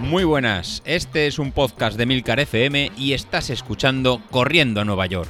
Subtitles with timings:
[0.00, 5.06] Muy buenas, este es un podcast de Milcar FM y estás escuchando Corriendo a Nueva
[5.06, 5.28] York.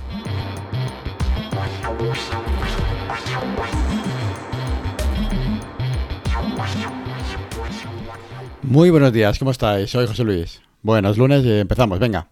[8.62, 9.90] Muy buenos días, ¿cómo estáis?
[9.90, 10.60] Soy José Luis.
[10.82, 12.28] Bueno, es lunes y empezamos, venga.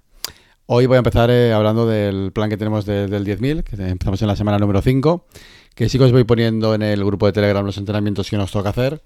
[0.66, 4.20] Hoy voy a empezar eh, hablando del plan que tenemos de- del 10.000, que empezamos
[4.22, 5.26] en la semana número 5,
[5.74, 8.50] que sí que os voy poniendo en el grupo de Telegram los entrenamientos que nos
[8.50, 9.00] toca hacer,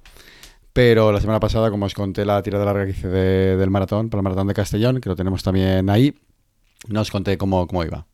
[0.83, 4.09] pero la semana pasada, como os conté la tirada larga que hice de- del maratón,
[4.09, 6.15] para el maratón de Castellón, que lo tenemos también ahí,
[6.89, 8.07] no os conté cómo, cómo iba.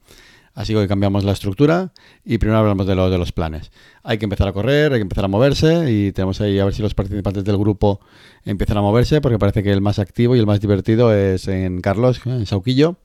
[0.52, 1.92] Así que hoy cambiamos la estructura
[2.24, 3.70] y primero hablamos de, lo- de los planes.
[4.02, 6.74] Hay que empezar a correr, hay que empezar a moverse y tenemos ahí a ver
[6.74, 8.00] si los participantes del grupo
[8.44, 11.80] empiezan a moverse porque parece que el más activo y el más divertido es en
[11.80, 12.96] Carlos, en Sauquillo,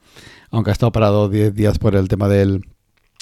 [0.49, 2.65] aunque ha estado parado 10 días por el tema del,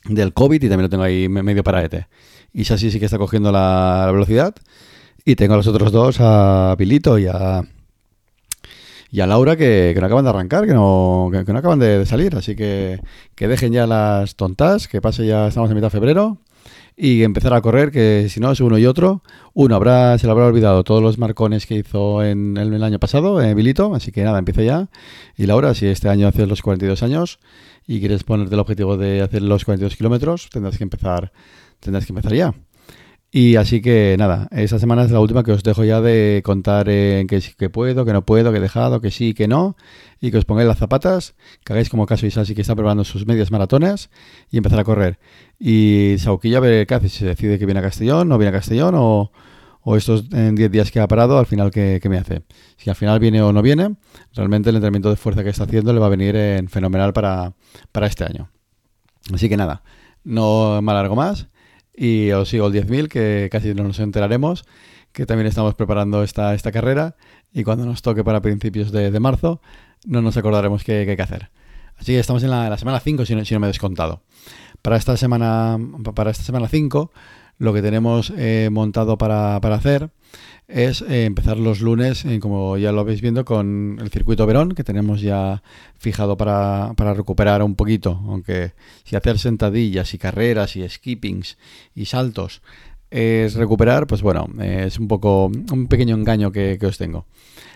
[0.06, 2.08] del COVID y también lo tengo ahí me- medio paraete.
[2.54, 4.56] Y Sasi sí que está cogiendo la, la velocidad
[5.26, 7.64] y tengo a los otros dos, a Pilito y a,
[9.12, 12.36] y a Laura que, no acaban de arrancar, que no, que, no acaban de, salir.
[12.36, 13.00] Así que
[13.36, 16.38] que dejen ya las tontas, que pase ya, estamos en mitad de febrero.
[17.02, 19.24] Y empezar a correr, que si no es uno y otro.
[19.54, 23.42] Uno habrá, se le habrá olvidado todos los marcones que hizo en el, año pasado,
[23.42, 23.96] en Vilito.
[23.96, 24.90] Así que nada, empieza ya.
[25.38, 27.40] Y Laura, si este año haces los 42 años
[27.88, 31.32] y quieres ponerte el objetivo de hacer los 42 kilómetros, tendrás que empezar,
[31.80, 32.54] tendrás que empezar ya.
[33.32, 36.90] Y así que nada, esta semana es la última que os dejo ya de contar
[36.90, 39.76] en que sí que puedo, que no puedo, que he dejado, que sí, que no,
[40.20, 43.28] y que os pongáis las zapatas, que hagáis como caso Isasi que está preparando sus
[43.28, 44.10] medias maratones
[44.50, 45.20] y empezar a correr.
[45.60, 48.54] Y Sauquilla a ver qué hace, si decide que viene a Castellón, no viene a
[48.54, 49.32] Castellón, o,
[49.82, 52.42] o estos en 10 días que ha parado, al final qué, me hace.
[52.78, 53.96] Si al final viene o no viene,
[54.34, 57.54] realmente el entrenamiento de fuerza que está haciendo le va a venir en fenomenal para,
[57.92, 58.50] para este año.
[59.32, 59.84] Así que nada,
[60.24, 61.48] no me alargo más
[62.02, 64.64] y os sigo el 10.000 que casi no nos enteraremos
[65.12, 67.18] que también estamos preparando esta, esta carrera
[67.52, 69.60] y cuando nos toque para principios de, de marzo
[70.06, 71.52] no nos acordaremos qué, qué hay que hacer.
[71.98, 74.22] Así que estamos en la, semana 5 si no, si no me he descontado.
[74.82, 75.78] Para esta semana
[76.16, 77.12] para esta semana 5
[77.58, 80.10] lo que tenemos eh, montado para, para hacer
[80.70, 84.74] es eh, empezar los lunes, eh, como ya lo veis viendo, con el circuito Verón,
[84.76, 85.64] que tenemos ya
[85.98, 91.58] fijado para, para recuperar un poquito, aunque si hacer sentadillas y carreras y skippings
[91.96, 92.62] y saltos
[93.12, 97.26] es recuperar, pues bueno, eh, es un poco un pequeño engaño que, os tengo.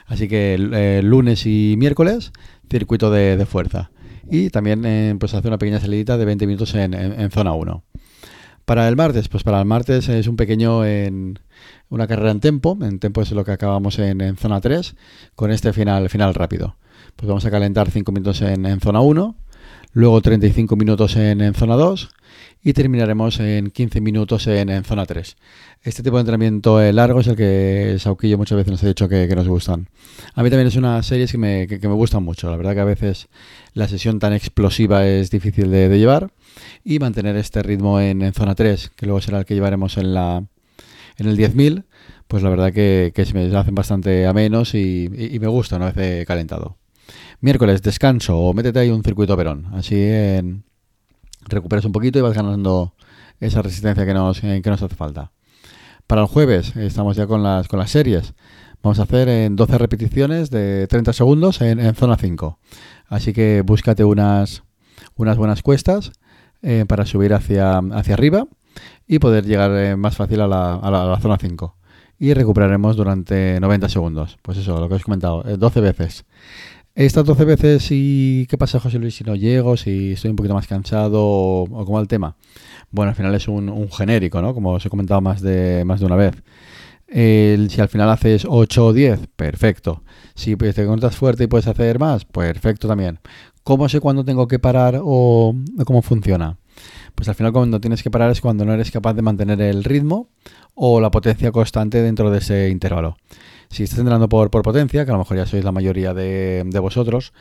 [0.06, 2.32] Así que lunes y miércoles,
[2.70, 3.90] circuito de, de fuerza.
[4.30, 7.84] Y también pues hace una pequeña salidita de 20 minutos en, en- en zona 1.
[8.66, 10.86] Para el martes, pues para el martes es un pequeño
[11.94, 12.78] una carrera en tempo.
[12.82, 14.96] En tempo es lo que acabamos en, zona 3
[15.36, 16.76] con este final, final rápido.
[17.16, 19.36] Pues vamos a calentar 5 minutos en, zona 1,
[19.94, 22.10] luego 35 minutos en, zona 2
[22.64, 25.36] y terminaremos en 15 minutos en, zona 3.
[25.84, 29.08] Este tipo de entrenamiento eh, largo es el que Sauquillo muchas veces nos ha dicho
[29.08, 29.90] que, nos gustan.
[30.34, 32.50] A mí también es una serie que me, que, me gustan mucho.
[32.50, 33.28] La verdad que a veces
[33.74, 36.32] la sesión tan explosiva es difícil de, de llevar
[36.84, 40.14] y mantener este ritmo en, en zona 3, que luego será el que llevaremos en,
[40.14, 40.44] la,
[41.18, 41.86] en el 10.000,
[42.28, 45.92] pues la verdad que, se me hacen bastante a menos y, y- me gusta una
[45.92, 46.78] vez eh, calentado.
[47.42, 49.68] Miércoles, descanso o métete ahí un circuito verón.
[49.74, 49.96] Así
[51.48, 52.96] recuperas un poquito y vas ganando
[53.40, 55.32] esa resistencia que nos, eh, que nos hace falta.
[56.08, 58.34] Para el jueves eh, estamos ya con las, con las series.
[58.82, 62.60] Vamos a hacer en 12 repeticiones de 30 segundos en, en zona 5.
[63.08, 64.64] Así que búscate unas,
[65.16, 66.12] unas buenas cuestas
[66.62, 68.48] eh, para subir hacia, hacia arriba
[69.08, 71.76] y poder llegar eh, más fácil a la, a la- zona 5.
[72.20, 74.38] Y recuperaremos durante 90 segundos.
[74.42, 76.26] Pues eso, lo que os he comentado, eh, 12 veces.
[76.96, 80.54] Estas 12 veces, ¿y qué pasa, José Luis, si no llego, si estoy un poquito
[80.54, 82.36] más cansado o, o cómo va el tema?
[82.92, 84.54] Bueno, al final es un, un genérico, ¿no?
[84.54, 86.36] Como os he comentado más de, más de una vez.
[87.08, 90.04] Si al final haces 8 o 10, perfecto.
[90.36, 93.20] Si te encuentras fuerte y puedes hacer más, perfecto también.
[93.64, 96.58] ¿Cómo sé cuándo tengo que parar o cómo funciona?
[97.16, 99.84] Pues al final cuando tienes que parar es cuando no eres capaz de mantener el
[99.84, 100.30] ritmo
[100.76, 103.18] o la potencia constante dentro de ese intervalo.
[103.70, 106.64] Si estás entrenando por, por potencia, que a lo mejor ya sois la mayoría de,
[106.80, 107.34] vosotros,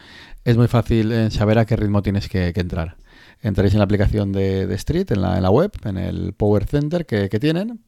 [0.44, 2.96] es muy fácil eh, saber a qué ritmo tienes que, entrar.
[3.42, 7.80] Entraréis en la aplicación de, Street, en la, web, en el Power Center que, tienen,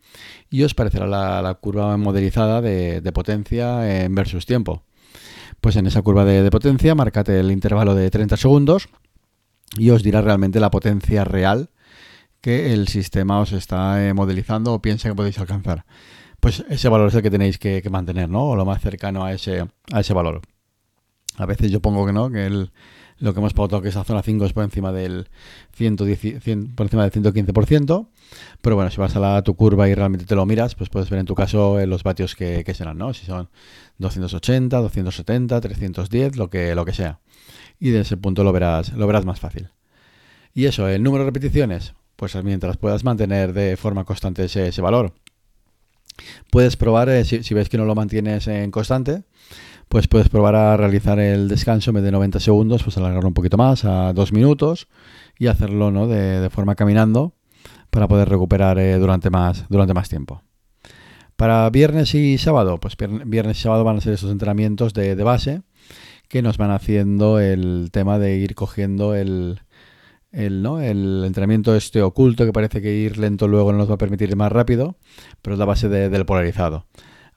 [0.50, 4.82] y os parecerá la, curva modelizada de, de potencia en versus tiempo.
[5.60, 8.88] Pues en esa curva de, de potencia, marcate el intervalo de 30 segundos
[9.76, 11.70] y os dirá realmente la potencia real
[12.40, 15.86] que el sistema os está eh, modelizando o piensa que podéis alcanzar.
[16.40, 18.44] Pues ese valor es el que tenéis que, que mantener, ¿no?
[18.44, 20.42] O lo más cercano a ese, a ese valor.
[21.36, 22.70] A veces yo pongo que no, que el,
[23.18, 25.28] lo que hemos pautado que esa zona 5 es por encima del
[25.74, 26.42] 110,
[26.74, 28.08] por encima del 115%,
[28.60, 31.10] pero bueno, si vas a, la, tu curva y realmente te lo miras, pues puedes
[31.10, 33.14] ver en tu caso eh, los vatios que, serán, ¿no?
[33.14, 33.48] Si son
[33.98, 37.20] 280, 270, 310, lo que, lo que sea.
[37.78, 39.70] Y de ese punto lo verás, lo verás más fácil.
[40.52, 45.12] Y eso, el número de repeticiones, pues mientras puedas mantener de forma constante ese, valor.
[46.50, 49.24] Puedes probar, eh, si ves que no lo mantienes en constante,
[49.88, 53.34] pues puedes probar a realizar el descanso en vez de 90 segundos, pues alargarlo un
[53.34, 54.88] poquito más a dos minutos
[55.38, 56.06] y hacerlo ¿no?
[56.06, 57.34] de, forma caminando
[57.90, 60.42] para poder recuperar eh, durante, más, durante más tiempo.
[61.36, 65.62] Para viernes y sábado, pues viernes y sábado van a ser esos entrenamientos de, base
[66.28, 69.60] que nos van haciendo el tema de ir cogiendo el,
[70.30, 70.80] el, ¿no?
[70.80, 74.30] el entrenamiento este oculto que parece que ir lento luego no nos va a permitir
[74.30, 74.96] ir más rápido,
[75.42, 76.86] pero es la base del polarizado.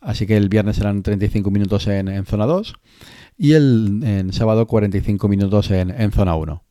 [0.02, 2.76] Así que el viernes serán 35 minutos en, zona 2
[3.38, 6.64] y el sábado 45 minutos en, zona 1.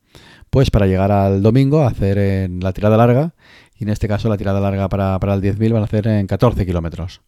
[0.49, 3.33] Pues para llegar al domingo a hacer en la tirada larga,
[3.77, 6.65] y en este caso la tirada larga para, el 10.000 van a hacer en 14
[6.65, 7.21] kilómetros.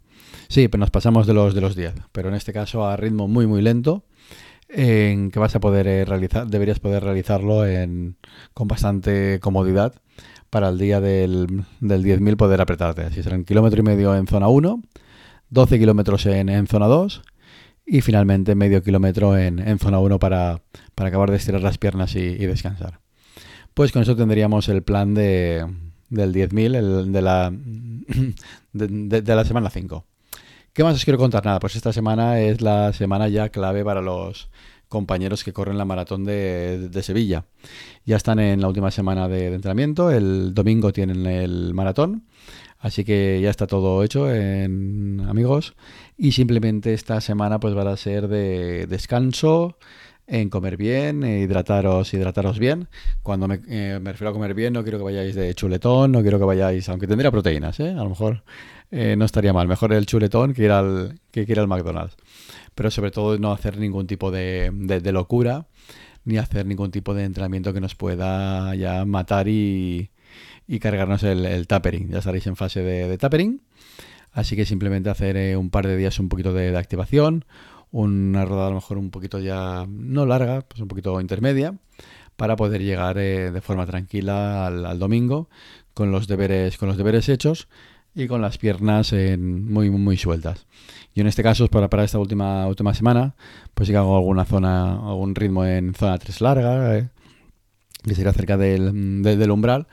[0.48, 3.28] Sí, pero nos pasamos de los, de los 10, pero en este caso a ritmo
[3.28, 4.04] muy muy lento,
[4.70, 8.18] en que vas a poder eh, realizar, deberías poder realizarlo en,
[8.54, 9.94] con bastante comodidad
[10.50, 13.04] para el día del, del 10.000 poder apretarte.
[13.04, 14.82] Así serán kilómetro y medio en zona 1,
[15.50, 17.22] 12 kilómetros en, zona 2
[17.86, 20.62] y finalmente medio kilómetro en, zona 1 para,
[20.96, 23.00] acabar de estirar las piernas y, descansar.
[23.74, 25.66] Pues con eso tendríamos el plan de,
[26.10, 27.52] del 10.000, de la,
[28.74, 30.06] de, la semana 5.
[30.74, 31.44] ¿Qué más os quiero contar?
[31.44, 34.50] Nada, pues esta semana es la semana ya clave para los
[34.88, 37.46] compañeros que corren la maratón de, Sevilla.
[38.06, 42.26] Ya están en la última semana de, de entrenamiento, el domingo tienen el maratón
[42.80, 45.76] Así que ya está todo hecho, en, amigos.
[46.18, 49.78] Y simplemente esta semana pues va a ser de descanso,
[50.28, 52.88] en comer bien, hidrataros, hidrataros bien.
[53.22, 56.40] Cuando eh, me, refiero a comer bien, no quiero que vayáis de chuletón, no quiero
[56.40, 57.90] que vayáis, aunque tendría proteínas, ¿eh?
[57.90, 58.44] a lo mejor
[58.92, 59.68] eh, no estaría mal.
[59.68, 62.16] Mejor el chuletón que ir al, que ir al McDonald's.
[62.76, 65.68] Pero sobre todo no hacer ningún tipo de, de locura,
[66.24, 70.12] ni hacer ningún tipo de entrenamiento que nos pueda ya matar y,
[70.68, 72.10] y cargarnos el, el tapering.
[72.10, 73.62] Ya estaréis en fase de, tapering.
[74.32, 77.46] Así que simplemente hacer eh, un par de días un poquito de, activación,
[77.92, 81.74] una rodada a lo mejor un poquito ya no larga, pues un poquito intermedia,
[82.36, 85.50] para poder llegar eh, de forma tranquila al, domingo
[85.96, 87.68] con los deberes, con los deberes hechos
[88.14, 90.68] y con las piernas muy, muy sueltas.
[91.16, 93.34] Y en este caso, para, para esta última, última semana,
[93.74, 97.10] pues sí que hago alguna zona, algún ritmo en zona 3 larga, eh,
[98.04, 99.88] que sería cerca del, del umbral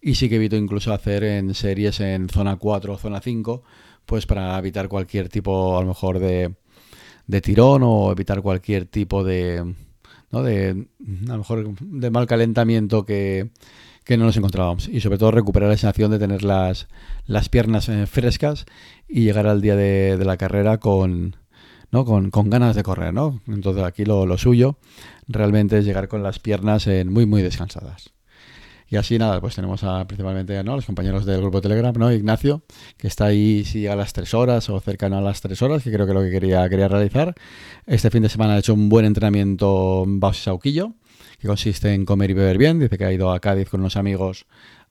[0.00, 3.62] y sí que evito incluso hacer en series en zona 4 o zona 5,
[4.06, 6.54] pues para evitar cualquier tipo, a lo mejor, de,
[7.26, 9.74] de tirón o evitar cualquier tipo de,
[10.30, 10.42] ¿no?
[10.42, 10.88] de,
[11.28, 13.50] a lo mejor, de mal calentamiento que,
[14.04, 14.88] que no nos encontrábamos.
[14.88, 16.88] Y sobre todo recuperar la sensación de tener las,
[17.26, 18.66] las piernas eh, frescas
[19.08, 21.36] y llegar al día de, la carrera con,
[21.90, 22.04] ¿no?
[22.04, 23.40] Con, con, ganas de correr, ¿no?
[23.46, 24.78] Entonces aquí lo, lo, suyo
[25.28, 28.12] realmente es llegar con las piernas en muy, muy descansadas.
[28.90, 30.74] Y así nada, pues tenemos a, principalmente ¿no?
[30.74, 32.12] los compañeros del grupo Telegram, ¿no?
[32.12, 32.62] Ignacio,
[32.96, 35.92] que está ahí sí, a las tres horas o cercano a las tres horas, que
[35.92, 37.32] creo que es lo que quería, quería realizar.
[37.86, 40.94] Este fin de semana ha hecho un buen entrenamiento Baus Sauquillo,
[41.38, 42.80] que consiste en comer y beber bien.
[42.80, 44.46] Dice que ha ido a Cádiz con unos amigos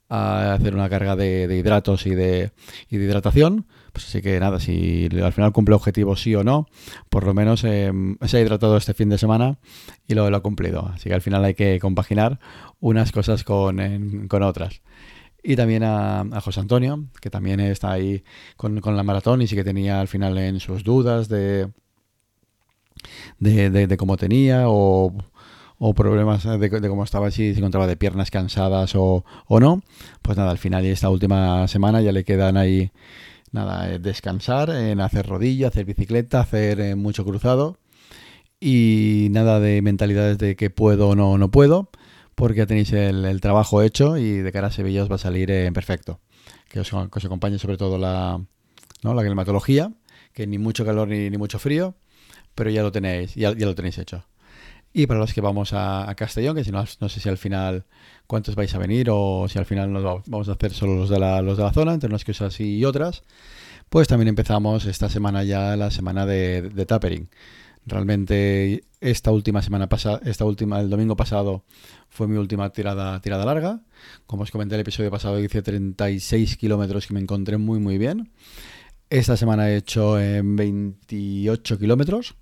[0.07, 2.51] a hacer una carga de, hidratos y de
[2.89, 3.67] hidratación.
[3.91, 6.67] Pues así que nada, si al final cumple objetivos sí o no,
[7.09, 7.91] por lo menos eh,
[8.25, 9.57] se ha hidratado este fin de semana
[10.07, 10.87] y lo, lo, ha cumplido.
[10.93, 12.39] Así que al final hay que compaginar
[12.79, 14.81] unas cosas con, con otras.
[15.41, 18.23] Y también a, José Antonio, que también está ahí
[18.57, 21.69] con, con, la maratón y sí que tenía al final en sus dudas de,
[23.39, 25.13] de, de, cómo tenía o,
[25.77, 29.81] o problemas de, cómo estaba, si se encontraba de piernas cansadas o, o no.
[30.21, 32.91] Pues nada, al final y esta última semana ya le quedan ahí
[33.51, 37.77] nada, eh, descansar, en hacer rodilla, hacer bicicleta, hacer eh, mucho cruzado
[38.59, 41.89] y nada de mentalidades de que puedo o no, no puedo,
[42.35, 45.51] porque ya tenéis el, trabajo hecho y de cara a Sevilla os va a salir
[45.51, 46.19] en perfecto.
[46.69, 48.41] Que os, acompañe sobre todo la,
[49.03, 49.13] ¿no?
[49.13, 49.91] la climatología,
[50.33, 51.95] que ni mucho calor ni, mucho frío,
[52.55, 54.25] pero ya lo tenéis, ya, ya lo tenéis hecho.
[54.91, 57.85] Y para los que vamos a, Castellón, que si no, no sé si al final
[58.25, 61.19] cuántos vais a venir o si al final nos vamos a hacer solo los de
[61.19, 63.23] la, los de la zona, entre unas cosas y otras,
[63.89, 67.29] pues también empezamos esta semana ya la semana de, tapering.
[67.85, 71.63] Realmente esta última semana pasada, esta última, el domingo pasado
[72.09, 73.81] fue mi última tirada, tirada larga.
[74.25, 78.31] Como os comenté el episodio pasado, hice 36 kilómetros que me encontré muy muy bien.
[79.09, 82.35] Esta semana he hecho en 28 kilómetros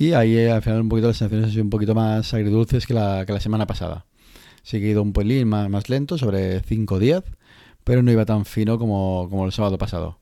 [0.00, 2.86] Y ahí eh, al final un poquito las sensaciones han sido un poquito más agridulces
[2.86, 4.06] que la, que la semana pasada.
[4.62, 7.22] Sí un pelín más, más lento, sobre 5-10,
[7.84, 10.18] pero no iba tan fino como, como el sábado pasado.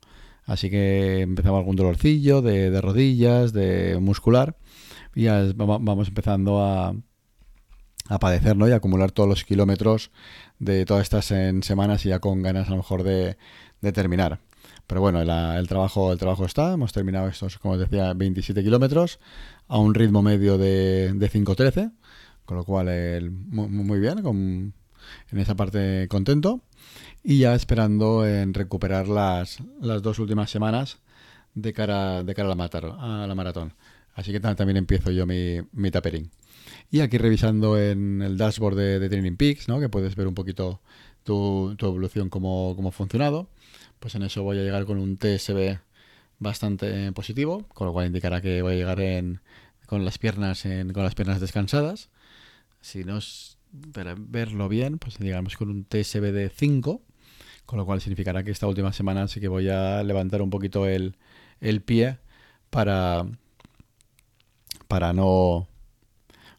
[0.46, 4.56] Así que empezaba algún dolorcillo de, de rodillas, de muscular,
[5.14, 6.96] y ya vamos empezando a,
[8.08, 8.66] a padecer ¿no?
[8.66, 10.10] y a acumular todos los kilómetros
[10.58, 13.36] de todas estas en semanas y ya con ganas a lo mejor de,
[13.80, 14.40] de terminar.
[14.88, 18.64] Pero bueno, la- el, trabajo, el trabajo está, hemos terminado estos, como os decía, 27
[18.64, 19.20] kilómetros
[19.68, 21.92] a un ritmo medio de, de 5.13,
[22.44, 24.72] con lo cual el- mu- mu- muy, bien, con-
[25.30, 26.62] en esa parte contento.
[27.22, 30.98] Y ya esperando en recuperar las, las dos últimas semanas
[31.54, 33.74] de cara, de cara a, la matar- a la maratón.
[34.14, 36.30] Así que ta- también empiezo yo mi, mi tapering.
[36.90, 39.80] Y aquí revisando en el dashboard de, de Training Peaks, ¿no?
[39.80, 40.80] que puedes ver un poquito
[41.24, 43.50] tu, tu evolución, cómo, cómo ha funcionado.
[44.00, 45.80] Pues en eso voy a llegar con un TSB
[46.38, 49.40] bastante positivo, con lo cual indicará que voy a llegar en,
[49.86, 52.10] con las piernas en, con las piernas descansadas.
[52.80, 53.58] Si no es
[53.92, 57.02] para verlo bien, pues digamos con un TSB de 5,
[57.66, 60.86] con lo cual significará que esta última semana sí que voy a levantar un poquito
[60.86, 61.16] el,
[61.60, 62.18] el pie
[62.70, 63.26] para,
[64.88, 65.68] para no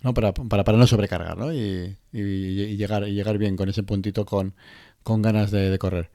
[0.03, 1.53] no para, para, para no sobrecargar ¿no?
[1.53, 4.55] Y, y- llegar, y llegar bien con ese puntito con,
[5.03, 6.11] con ganas de correr.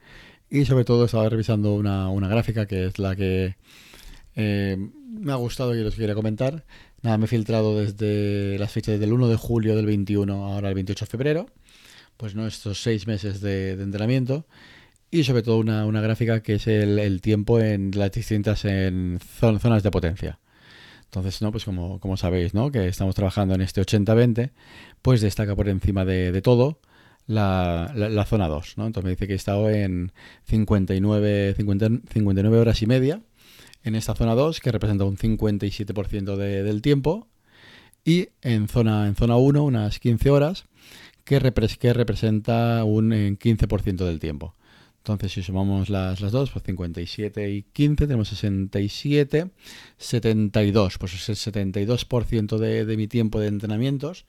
[0.55, 3.55] Y sobre todo estaba revisando una, una gráfica que es la que
[4.35, 4.77] eh,
[5.09, 6.63] me ha gustado y os quería comentar.
[7.01, 10.75] Nada, me he filtrado desde las fechas del 1 de julio del 21 ahora el
[10.75, 11.45] 28 de febrero.
[12.15, 14.45] Pues no estos seis meses de, de entrenamiento.
[15.11, 19.19] Y sobre todo una, una gráfica que es el, el tiempo en las distintas en
[19.19, 20.39] zon- zonas de potencia.
[21.05, 22.71] Entonces, no, pues como, como sabéis, ¿no?
[22.71, 24.51] Que estamos trabajando en este 80-20,
[25.01, 26.79] pues destaca por encima de, de todo
[27.27, 27.91] la,
[28.27, 28.85] zona 2, ¿no?
[28.87, 30.11] Entonces me dice que he estado en
[30.43, 33.21] 59, 50 59 horas y media
[33.83, 37.27] en esta zona 2, que representa un 57% de- del tiempo,
[38.03, 40.65] y en zona, en zona 1 unas 15 horas,
[41.23, 44.55] que, repres- que representa un eh, 15% del tiempo.
[44.97, 49.51] Entonces, si sumamos las, las dos, pues 57 y 15, tenemos 67,
[49.97, 50.97] 72.
[50.97, 54.25] Pues es el 72% de, de mi tiempo de entrenamientos,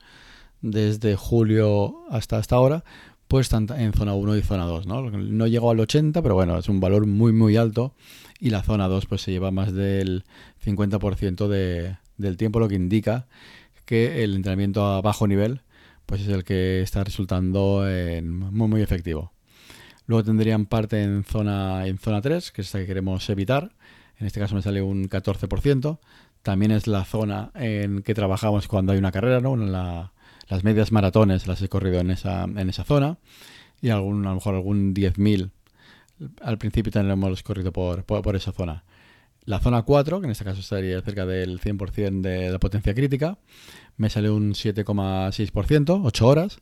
[0.71, 2.85] desde julio hasta, hasta ahora,
[3.29, 4.87] pues tanto en zona 1 y zona 2.
[4.87, 5.11] ¿no?
[5.11, 7.95] no llego al 80, pero bueno, es un valor muy, muy alto.
[8.39, 10.25] Y la zona 2 pues se lleva más del
[10.65, 13.27] 50% de, del tiempo, lo que indica
[13.85, 15.63] que el entrenamiento a bajo nivel
[16.07, 17.85] pues es el que está resultando
[18.23, 19.33] muy, muy efectivo.
[20.07, 23.73] Luego tendrían parte en zona, en zona 3, que es esta que queremos evitar.
[24.19, 25.99] En este caso me sale un 14%.
[26.43, 29.57] También es la zona en que trabajamos cuando hay una carrera, ¿no?
[29.57, 30.13] La-
[30.49, 33.19] las medias maratones las he corrido en esa, en esa zona.
[33.81, 35.50] Y algún, a lo mejor algún 10.000
[36.43, 38.85] al principio también lo hemos corrido por, por, esa zona.
[39.45, 43.38] La zona 4, que en este caso estaría cerca del 100% de la potencia crítica,
[43.97, 46.59] me sale un 7,6%, 8 horas.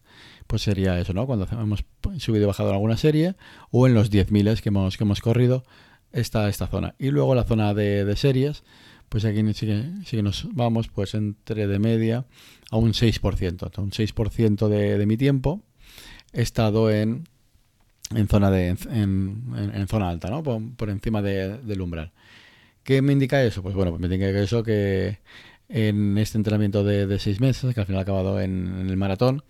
[0.47, 1.27] Pues sería eso, ¿no?
[1.27, 1.85] Cuando hemos
[2.19, 3.35] subido y bajado en alguna serie,
[3.71, 5.65] o en los 10.000 que hemos, que hemos corrido,
[6.13, 6.95] está esta zona.
[6.99, 8.63] Y luego la zona de series,
[9.15, 9.69] pues aquí sí
[10.11, 12.25] que, nos vamos pues entre de media
[12.73, 13.49] a un 6%.
[13.49, 15.63] Entonces, un 6% de, de mi tiempo
[16.33, 17.23] he estado en,
[18.13, 20.43] en zona de en, zona alta, ¿no?
[20.43, 22.11] Por, encima de- del umbral.
[22.83, 23.63] ¿Qué me indica eso?
[23.63, 25.21] Pues bueno, me indica eso que
[25.69, 29.45] en este entrenamiento de, seis meses, que al final ha acabado en, el maratón,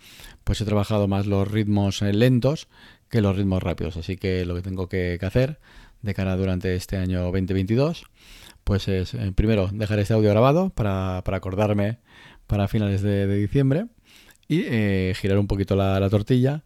[0.44, 2.68] pues he trabajado más los ritmos eh, lentos
[3.08, 3.96] que los ritmos rápidos.
[3.96, 5.58] Así que lo que tengo que hacer
[6.02, 8.04] de cara durante este año 2022,
[8.64, 11.98] pues es eh, primero dejar este audio grabado para, para acordarme
[12.46, 13.86] para finales de, diciembre
[14.48, 16.64] y eh, girar un poquito la, la tortilla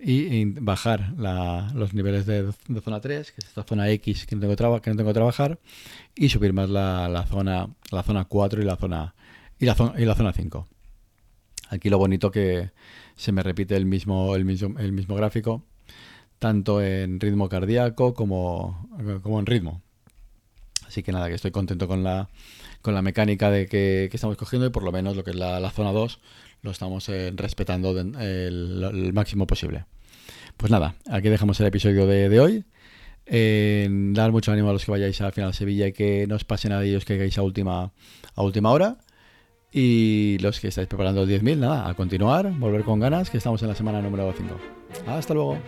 [0.00, 2.52] y, bajar la- los niveles de,
[2.82, 5.58] zona 3, que es esta zona X que no tengo, que trabajar,
[6.14, 9.14] y subir más la, la zona la zona 4 y la zona
[9.58, 10.68] y la zona, y la zona 5.
[11.70, 12.70] Aquí lo bonito que
[13.16, 15.64] se me repite el mismo, el mismo, el mismo gráfico,
[16.38, 18.88] tanto en ritmo cardíaco como,
[19.22, 19.82] como en ritmo.
[20.88, 22.28] Así que nada, que estoy contento con la,
[22.82, 25.60] con la mecánica de que, estamos cogiendo y por lo menos lo que es la,
[25.60, 26.18] la zona 2
[26.62, 29.84] lo estamos eh, respetando de- el, máximo posible.
[30.56, 32.64] Pues nada, aquí dejamos el episodio de, de hoy.
[34.14, 36.44] Dar mucho ánimo a los que vayáis al final a Sevilla y que no os
[36.44, 37.92] pase nada y os que hagáis a última,
[38.34, 38.96] a última hora.
[39.70, 43.60] Y los que estáis preparando el 10.000, nada, a continuar, volver con ganas, que estamos
[43.62, 44.58] en la semana número 5.
[45.06, 45.58] Hasta luego.